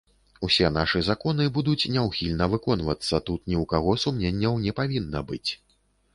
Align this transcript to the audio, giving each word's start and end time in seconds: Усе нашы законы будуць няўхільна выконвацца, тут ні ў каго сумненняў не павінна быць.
Усе 0.45 0.69
нашы 0.77 1.01
законы 1.07 1.45
будуць 1.57 1.89
няўхільна 1.97 2.47
выконвацца, 2.55 3.21
тут 3.29 3.41
ні 3.49 3.55
ў 3.61 3.69
каго 3.75 3.91
сумненняў 4.07 4.61
не 4.67 4.77
павінна 4.83 5.25
быць. 5.31 5.51